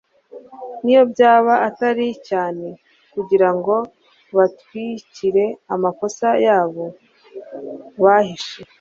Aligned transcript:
n'iyo 0.83 1.03
byaba 1.11 1.53
atari 1.67 2.07
cyane, 2.29 2.67
kugira 3.13 3.49
ngo 3.57 3.75
batwikire 4.35 5.45
amakosa 5.75 6.27
yabo, 6.45 6.85
bahishe 8.03 8.59